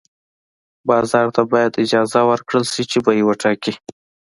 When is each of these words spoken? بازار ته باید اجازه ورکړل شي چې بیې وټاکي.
بازار 0.87 1.27
ته 1.35 1.41
باید 1.51 1.79
اجازه 1.85 2.19
ورکړل 2.29 2.63
شي 2.73 2.83
چې 2.91 2.97
بیې 3.05 3.23
وټاکي. 3.25 3.73